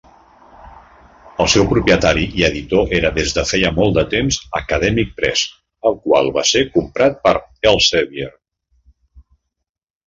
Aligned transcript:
El 1.43 1.49
seu 1.55 1.67
propietari 1.73 2.23
i 2.39 2.45
editor 2.47 2.95
era 3.01 3.13
des 3.19 3.35
de 3.39 3.43
feia 3.51 3.71
molt 3.77 3.95
de 3.99 4.05
temps 4.15 4.41
Academic 4.61 5.13
Press, 5.21 5.45
el 5.91 6.01
qual 6.09 6.35
va 6.41 6.49
ser 6.55 6.67
comprat 6.79 7.23
per 7.29 7.37
Elsevier. 7.75 8.35